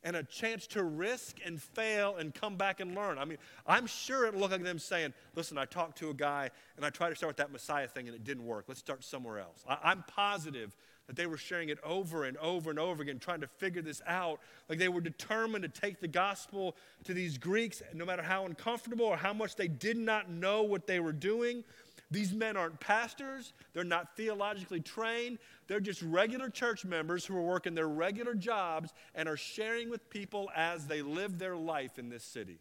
[0.04, 3.18] and a chance to risk and fail and come back and learn.
[3.18, 6.50] I mean, I'm sure it looked like them saying, listen, I talked to a guy
[6.76, 8.66] and I tried to start with that Messiah thing and it didn't work.
[8.68, 9.64] Let's start somewhere else.
[9.68, 10.76] I, am positive
[11.08, 14.02] that they were sharing it over and over and over again, trying to figure this
[14.06, 14.40] out.
[14.68, 19.06] Like they were determined to take the gospel to these Greeks, no matter how uncomfortable
[19.06, 21.64] or how much they did not know what they were doing.
[22.10, 27.42] These men aren't pastors, they're not theologically trained, they're just regular church members who are
[27.42, 32.08] working their regular jobs and are sharing with people as they live their life in
[32.08, 32.58] this city.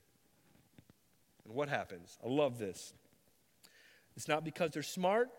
[1.45, 2.17] And what happens?
[2.23, 2.93] I love this.
[4.15, 5.29] It's not because they're smart,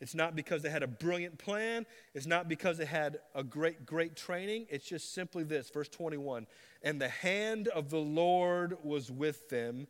[0.00, 3.84] it's not because they had a brilliant plan, it's not because they had a great,
[3.84, 4.66] great training.
[4.70, 6.46] It's just simply this, verse 21
[6.82, 9.86] And the hand of the Lord was with them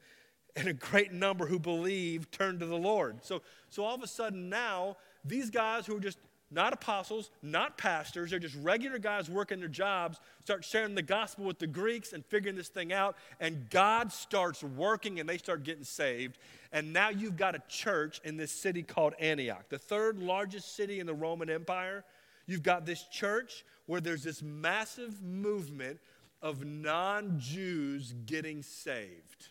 [0.56, 3.24] and a great number who believed turned to the Lord.
[3.24, 6.18] So, so all of a sudden now, these guys who are just
[6.50, 11.44] not apostles, not pastors, they're just regular guys working their jobs, start sharing the gospel
[11.44, 15.62] with the Greeks and figuring this thing out, and God starts working and they start
[15.62, 16.38] getting saved.
[16.72, 21.00] And now you've got a church in this city called Antioch, the third largest city
[21.00, 22.04] in the Roman Empire.
[22.46, 25.98] You've got this church where there's this massive movement
[26.40, 29.48] of non Jews getting saved.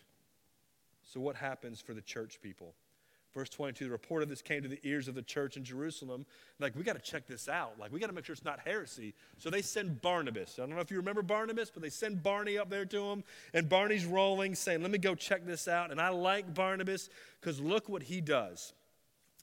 [1.04, 2.74] So, what happens for the church people?
[3.38, 6.26] Verse 22 the report of this came to the ears of the church in Jerusalem.
[6.58, 7.78] Like, we got to check this out.
[7.78, 9.14] Like, we got to make sure it's not heresy.
[9.36, 10.58] So they send Barnabas.
[10.58, 13.22] I don't know if you remember Barnabas, but they send Barney up there to him.
[13.54, 15.92] And Barney's rolling, saying, Let me go check this out.
[15.92, 18.72] And I like Barnabas because look what he does.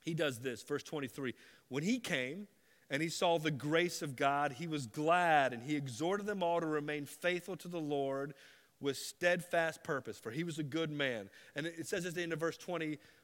[0.02, 1.34] He does this, verse 23.
[1.70, 2.50] When he came
[2.90, 6.60] and he saw the grace of God, he was glad and he exhorted them all
[6.60, 8.34] to remain faithful to the Lord
[8.82, 11.30] with steadfast purpose, for he was a good man.
[11.56, 12.58] And it says at the end of verse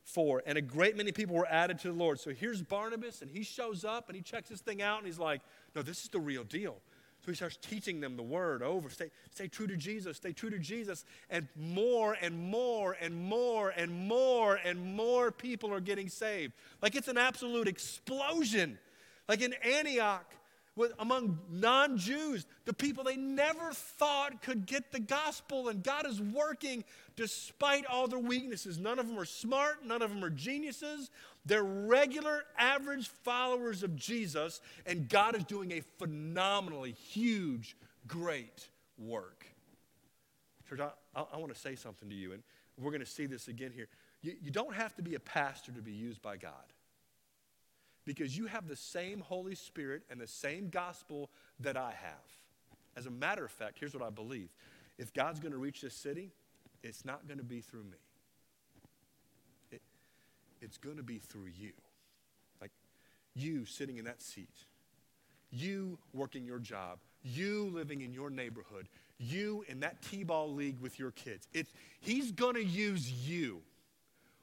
[0.05, 2.19] 24, and a great many people were added to the Lord.
[2.19, 5.19] So here's Barnabas, and he shows up and he checks this thing out, and he's
[5.19, 5.41] like,
[5.75, 6.77] no, this is the real deal.
[7.23, 8.89] So he starts teaching them the word over.
[8.89, 11.05] Stay, stay true to Jesus, stay true to Jesus.
[11.29, 16.53] And more and more and more and more and more people are getting saved.
[16.81, 18.79] Like it's an absolute explosion.
[19.29, 20.25] Like in Antioch,
[20.75, 26.05] with, among non Jews, the people they never thought could get the gospel, and God
[26.07, 26.83] is working
[27.15, 28.79] despite all their weaknesses.
[28.79, 31.09] None of them are smart, none of them are geniuses.
[31.45, 37.75] They're regular, average followers of Jesus, and God is doing a phenomenally huge,
[38.07, 39.45] great work.
[40.69, 42.43] Church, I, I, I want to say something to you, and
[42.79, 43.87] we're going to see this again here.
[44.21, 46.53] You, you don't have to be a pastor to be used by God
[48.05, 52.25] because you have the same Holy Spirit and the same gospel that I have.
[52.95, 54.49] As a matter of fact, here's what I believe
[54.97, 56.31] if God's going to reach this city,
[56.83, 57.97] it's not going to be through me,
[59.71, 59.81] it,
[60.61, 61.71] it's going to be through you.
[62.59, 62.71] Like
[63.35, 64.49] you sitting in that seat,
[65.51, 68.87] you working your job, you living in your neighborhood,
[69.19, 71.47] you in that T ball league with your kids.
[71.53, 73.61] It's, he's going to use you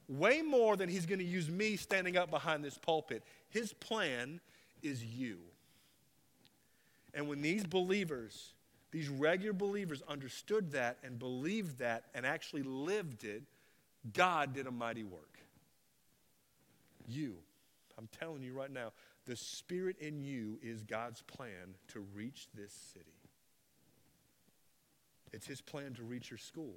[0.09, 3.23] way more than he's going to use me standing up behind this pulpit.
[3.51, 4.41] His plan
[4.83, 5.39] is you.
[7.15, 8.53] And when these believers,
[8.91, 13.43] these regular believers, understood that and believed that and actually lived it,
[14.13, 15.39] God did a mighty work.
[17.07, 17.37] You,
[17.97, 18.93] I'm telling you right now,
[19.27, 23.05] the Spirit in you is God's plan to reach this city.
[25.33, 26.77] It's His plan to reach your school.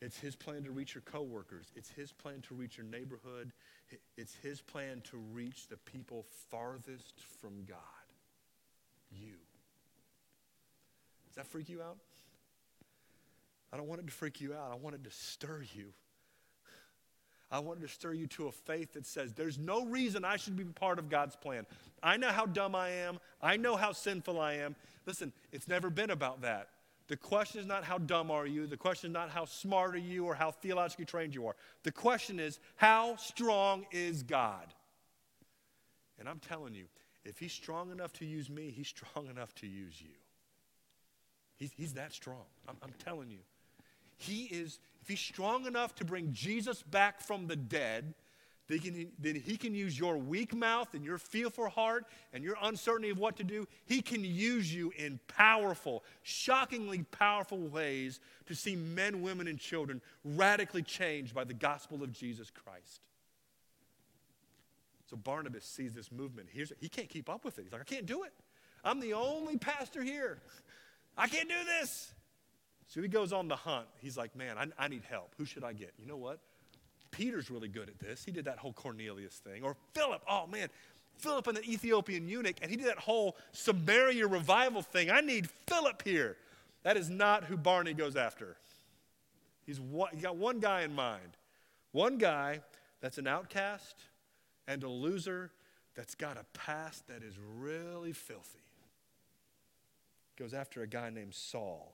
[0.00, 1.66] It's His plan to reach your coworkers.
[1.76, 3.52] It's His plan to reach your neighborhood.
[4.16, 7.76] It's His plan to reach the people farthest from God.
[9.10, 9.34] You.
[11.28, 11.98] Does that freak you out?
[13.72, 14.70] I don't want it to freak you out.
[14.72, 15.92] I want it to stir you.
[17.52, 20.56] I wanted to stir you to a faith that says there's no reason I should
[20.56, 21.66] be part of God's plan.
[22.02, 23.18] I know how dumb I am.
[23.42, 24.76] I know how sinful I am.
[25.04, 26.68] Listen, it's never been about that.
[27.10, 28.68] The question is not how dumb are you.
[28.68, 31.56] The question is not how smart are you or how theologically trained you are.
[31.82, 34.72] The question is how strong is God?
[36.20, 36.84] And I'm telling you,
[37.24, 40.14] if he's strong enough to use me, he's strong enough to use you.
[41.56, 42.44] He's, he's that strong.
[42.68, 43.40] I'm, I'm telling you.
[44.16, 48.14] He is, if he's strong enough to bring Jesus back from the dead,
[48.78, 53.10] can, then he can use your weak mouth and your fearful heart and your uncertainty
[53.10, 53.66] of what to do.
[53.84, 60.00] He can use you in powerful, shockingly powerful ways to see men, women, and children
[60.24, 63.00] radically changed by the gospel of Jesus Christ.
[65.10, 66.48] So Barnabas sees this movement.
[66.52, 67.62] Here's, he can't keep up with it.
[67.64, 68.32] He's like, I can't do it.
[68.84, 70.38] I'm the only pastor here.
[71.18, 72.14] I can't do this.
[72.86, 73.86] So he goes on the hunt.
[73.98, 75.34] He's like, man, I, I need help.
[75.38, 75.92] Who should I get?
[75.98, 76.38] You know what?
[77.10, 78.24] Peter's really good at this.
[78.24, 79.62] He did that whole Cornelius thing.
[79.62, 80.68] Or Philip, oh man,
[81.18, 85.10] Philip and the Ethiopian eunuch, and he did that whole Samaria revival thing.
[85.10, 86.36] I need Philip here.
[86.82, 88.56] That is not who Barney goes after.
[89.66, 91.36] He's one, he got one guy in mind.
[91.92, 92.60] One guy
[93.00, 93.96] that's an outcast
[94.66, 95.50] and a loser
[95.94, 98.58] that's got a past that is really filthy.
[100.38, 101.92] Goes after a guy named Saul.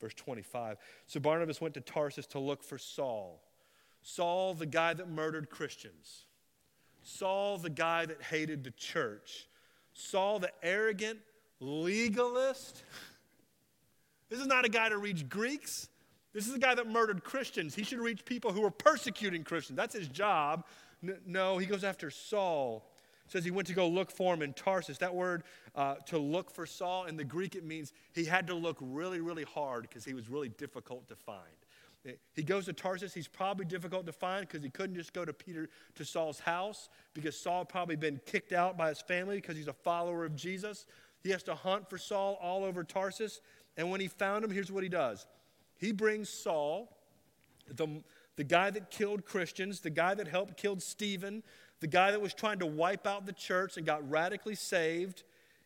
[0.00, 0.78] Verse 25.
[1.06, 3.40] So Barnabas went to Tarsus to look for Saul
[4.02, 6.24] Saul, the guy that murdered Christians.
[7.02, 9.46] Saul, the guy that hated the church.
[9.94, 11.18] Saul, the arrogant
[11.60, 12.82] legalist.
[14.28, 15.88] This is not a guy to reach Greeks.
[16.32, 17.74] This is a guy that murdered Christians.
[17.74, 19.76] He should reach people who are persecuting Christians.
[19.76, 20.64] That's his job.
[21.26, 22.86] No, he goes after Saul.
[23.26, 24.98] Says he went to go look for him in Tarsus.
[24.98, 28.54] That word uh, to look for Saul in the Greek, it means he had to
[28.54, 31.38] look really, really hard because he was really difficult to find.
[32.34, 33.12] He goes to Tarsus.
[33.12, 36.88] He's probably difficult to find because he couldn't just go to Peter to Saul's house
[37.12, 40.86] because Saul probably been kicked out by his family because he's a follower of Jesus.
[41.22, 43.42] He has to hunt for Saul all over Tarsus.
[43.76, 45.26] And when he found him, here's what he does.
[45.76, 46.96] He brings Saul,
[47.68, 48.02] the,
[48.36, 51.42] the guy that killed Christians, the guy that helped kill Stephen,
[51.80, 55.22] the guy that was trying to wipe out the church and got radically saved,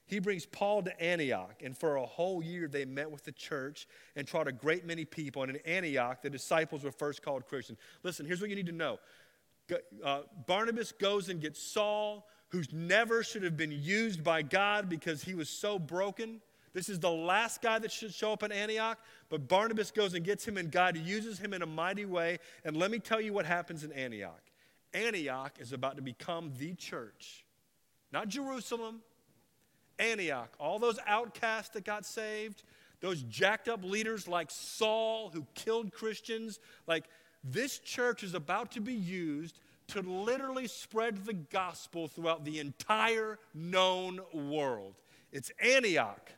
[0.07, 3.89] he brings Paul to Antioch, and for a whole year they met with the church
[4.17, 5.43] and taught a great many people.
[5.43, 7.79] And in Antioch, the disciples were first called Christians.
[8.03, 8.99] Listen, here's what you need to know
[10.05, 15.25] uh, Barnabas goes and gets Saul, who never should have been used by God because
[15.25, 16.43] he was so broken.
[16.75, 18.99] This is the last guy that should show up in Antioch,
[19.31, 22.41] but Barnabas goes and gets him, and God uses him in a mighty way.
[22.65, 24.43] And let me tell you what happens in Antioch.
[24.93, 27.47] Antioch is about to become the church,
[28.13, 29.01] not Jerusalem,
[29.99, 32.63] Antioch, all those outcasts that got saved,
[33.01, 37.05] those jacked up leaders like Saul who killed Christians, like
[37.43, 43.39] this church is about to be used to literally spread the gospel throughout the entire
[43.55, 44.95] known world.
[45.33, 46.31] It's Antioch.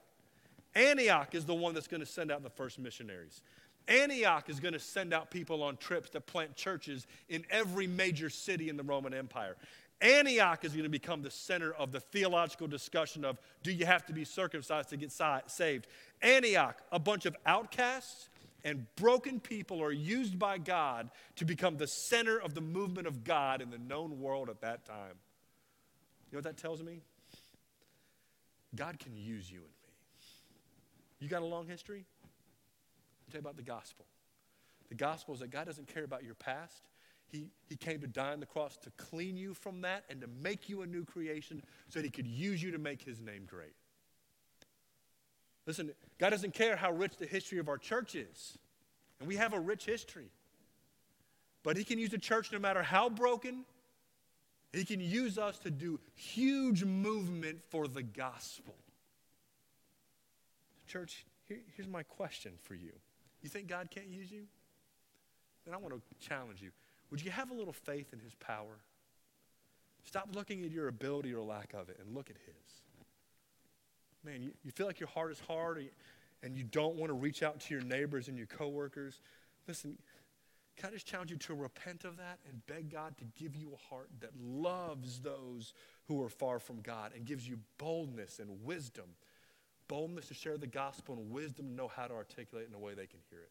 [0.74, 3.42] Antioch is the one that's going to send out the first missionaries.
[3.88, 8.28] Antioch is going to send out people on trips to plant churches in every major
[8.28, 9.56] city in the Roman Empire.
[10.00, 14.04] Antioch is going to become the center of the theological discussion of do you have
[14.06, 15.10] to be circumcised to get
[15.46, 15.86] saved?
[16.20, 18.28] Antioch, a bunch of outcasts
[18.64, 23.24] and broken people are used by God to become the center of the movement of
[23.24, 25.14] God in the known world at that time.
[26.30, 27.00] You know what that tells me?
[28.74, 29.92] God can use you and me.
[31.20, 32.04] You got a long history?
[32.24, 34.04] I'll tell you about the gospel.
[34.88, 36.82] The gospel is that God doesn't care about your past.
[37.30, 40.26] He, he came to die on the cross to clean you from that and to
[40.26, 43.44] make you a new creation so that he could use you to make his name
[43.46, 43.74] great.
[45.66, 48.56] Listen, God doesn't care how rich the history of our church is.
[49.18, 50.30] And we have a rich history.
[51.62, 53.64] But he can use the church no matter how broken.
[54.72, 58.74] He can use us to do huge movement for the gospel.
[60.86, 62.92] Church, here, here's my question for you.
[63.42, 64.44] You think God can't use you?
[65.64, 66.70] Then I want to challenge you.
[67.10, 68.78] Would you have a little faith in his power?
[70.04, 72.80] Stop looking at your ability or lack of it and look at his.
[74.24, 75.84] Man, you, you feel like your heart is hard
[76.42, 79.20] and you don't want to reach out to your neighbors and your coworkers.
[79.66, 79.96] Listen,
[80.76, 83.72] can I just challenge you to repent of that and beg God to give you
[83.72, 85.72] a heart that loves those
[86.06, 89.06] who are far from God and gives you boldness and wisdom?
[89.88, 92.94] Boldness to share the gospel and wisdom to know how to articulate in a way
[92.94, 93.50] they can hear it.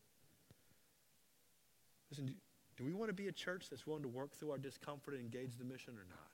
[2.11, 2.35] Listen,
[2.77, 5.23] do we want to be a church that's willing to work through our discomfort and
[5.23, 6.31] engage the mission or not?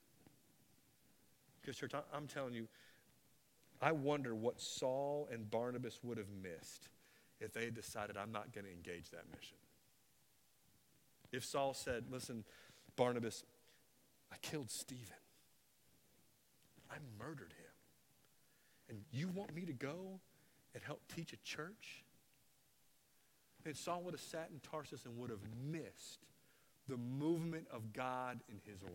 [1.62, 2.68] Because, church, I'm telling you,
[3.82, 6.90] I wonder what Saul and Barnabas would have missed
[7.40, 9.58] if they had decided, I'm not going to engage that mission.
[11.32, 12.44] If Saul said, Listen,
[12.96, 13.44] Barnabas,
[14.32, 15.16] I killed Stephen,
[16.90, 17.72] I murdered him,
[18.90, 20.20] and you want me to go
[20.74, 22.04] and help teach a church?
[23.66, 25.40] And Saul would have sat in Tarsus and would have
[25.72, 26.20] missed
[26.92, 28.94] the movement of God in his life.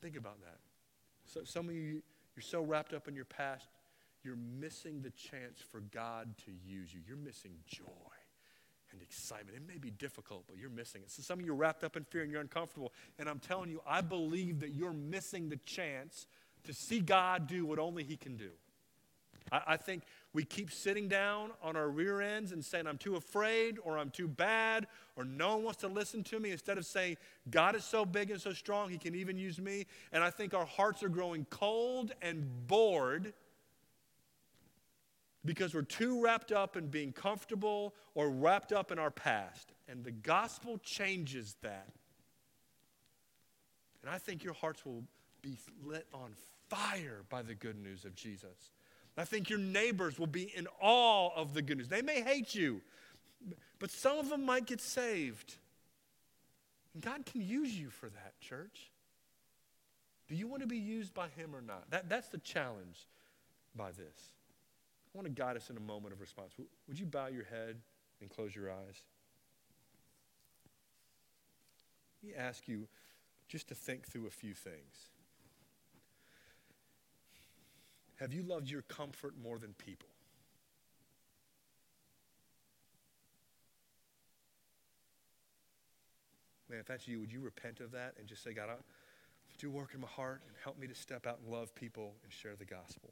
[0.00, 0.58] Think about that.
[1.26, 2.00] So, some of you,
[2.36, 3.66] you're so wrapped up in your past,
[4.22, 7.00] you're missing the chance for God to use you.
[7.06, 7.84] You're missing joy
[8.92, 9.56] and excitement.
[9.56, 11.10] It may be difficult, but you're missing it.
[11.10, 12.92] So some of you are wrapped up in fear and you're uncomfortable.
[13.18, 16.26] And I'm telling you, I believe that you're missing the chance
[16.64, 18.50] to see God do what only He can do.
[19.50, 23.16] I, I think we keep sitting down on our rear ends and saying, I'm too
[23.16, 24.86] afraid, or I'm too bad,
[25.16, 27.16] or no one wants to listen to me, instead of saying,
[27.50, 29.86] God is so big and so strong, He can even use me.
[30.12, 33.32] And I think our hearts are growing cold and bored
[35.44, 39.72] because we're too wrapped up in being comfortable or wrapped up in our past.
[39.88, 41.88] And the gospel changes that.
[44.02, 45.04] And I think your hearts will
[45.42, 46.32] be lit on
[46.68, 48.72] fire by the good news of Jesus.
[49.18, 51.88] I think your neighbors will be in awe of the good news.
[51.88, 52.80] They may hate you,
[53.80, 55.56] but some of them might get saved.
[56.94, 58.90] And God can use you for that, church.
[60.28, 61.90] Do you want to be used by Him or not?
[61.90, 63.08] That, that's the challenge
[63.74, 64.32] by this.
[65.14, 66.52] I want to guide us in a moment of response.
[66.86, 67.76] Would you bow your head
[68.20, 69.02] and close your eyes?
[72.22, 72.86] Let me ask you
[73.48, 75.08] just to think through a few things.
[78.20, 80.08] Have you loved your comfort more than people?
[86.68, 88.74] Man, if that's you, would you repent of that and just say, God, I,
[89.58, 92.32] do work in my heart and help me to step out and love people and
[92.32, 93.10] share the gospel?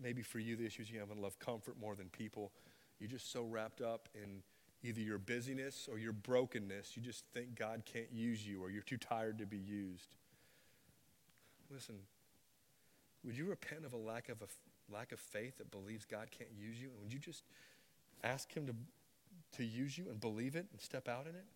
[0.00, 2.52] Maybe for you, the issue is you haven't loved comfort more than people.
[2.98, 4.42] You're just so wrapped up in
[4.82, 8.82] either your busyness or your brokenness, you just think God can't use you or you're
[8.82, 10.14] too tired to be used.
[11.70, 11.96] Listen,
[13.24, 14.46] would you repent of a lack of a
[14.92, 16.90] lack of faith that believes God can't use you?
[16.90, 17.42] And would you just
[18.22, 18.74] ask Him to,
[19.56, 21.46] to use you and believe it and step out in it?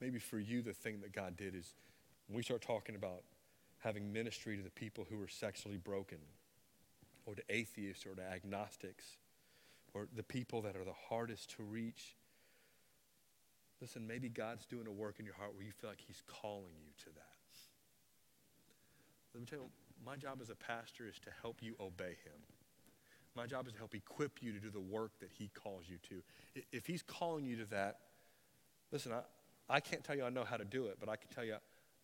[0.00, 1.74] Maybe for you, the thing that God did is
[2.26, 3.22] when we start talking about
[3.78, 6.18] having ministry to the people who are sexually broken,
[7.26, 9.16] or to atheists, or to agnostics,
[9.94, 12.16] or the people that are the hardest to reach.
[13.82, 16.72] Listen, maybe God's doing a work in your heart where you feel like He's calling
[16.80, 17.26] you to that.
[19.34, 19.64] Let me tell you,
[20.06, 22.38] my job as a pastor is to help you obey Him.
[23.34, 25.96] My job is to help equip you to do the work that He calls you
[26.10, 26.62] to.
[26.70, 27.98] If He's calling you to that,
[28.92, 29.22] listen, I,
[29.68, 31.56] I can't tell you I know how to do it, but I can tell you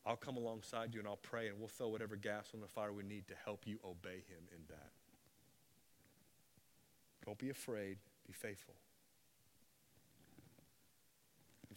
[0.05, 2.93] I'll come alongside you and I'll pray and we'll throw whatever gas on the fire
[2.93, 4.91] we need to help you obey him in that.
[7.25, 8.75] Don't be afraid, be faithful.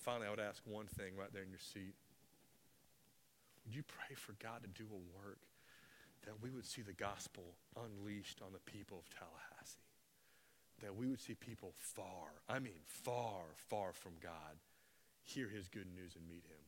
[0.02, 1.94] Finally, I would ask one thing right there in your seat.
[3.66, 5.38] Would you pray for God to do a work
[6.26, 7.44] that we would see the gospel
[7.78, 9.78] unleashed on the people of Tallahassee?
[10.82, 14.58] That we would see people far, I mean far, far from God,
[15.22, 16.66] hear his good news and meet him.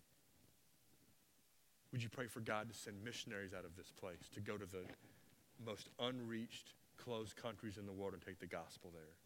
[1.91, 4.65] Would you pray for God to send missionaries out of this place to go to
[4.65, 4.86] the
[5.65, 9.22] most unreached, closed countries in the world and take the gospel there?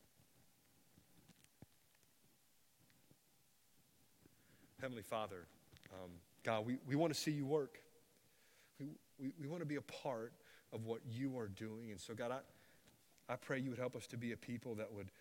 [4.81, 5.47] Heavenly Father,
[5.91, 6.11] um,
[6.43, 7.79] God, we, we want to see you work.
[8.79, 8.87] We,
[9.19, 10.33] we, we want to be a part
[10.71, 11.89] of what you are doing.
[11.89, 14.93] And so, God, I, I pray you would help us to be a people that
[14.93, 15.11] would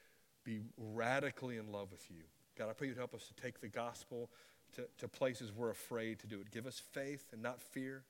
[0.45, 2.23] be radically in love with you.
[2.59, 4.31] God, I pray you'd help us to take the gospel
[4.75, 6.51] to, to places we're afraid to do it.
[6.51, 8.03] Give us faith and not fear.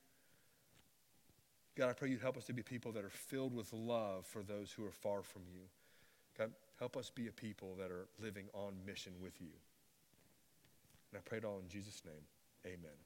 [1.77, 4.43] God, I pray you'd help us to be people that are filled with love for
[4.43, 5.63] those who are far from you.
[6.37, 9.53] God, help us be a people that are living on mission with you.
[11.17, 12.27] And I pray it all in Jesus' name.
[12.67, 13.06] Amen.